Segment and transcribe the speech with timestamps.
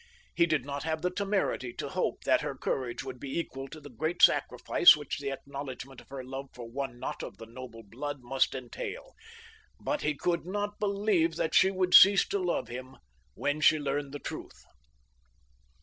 [0.33, 3.79] He did not have the temerity to hope that her courage would be equal to
[3.79, 8.23] the great sacrifice which the acknowledgment of her love for one not of noble blood
[8.23, 9.13] must entail;
[9.79, 12.97] but he could not believe that she would cease to love him
[13.35, 14.63] when she learned the truth.